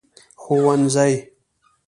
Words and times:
ښوونځي 0.41 1.09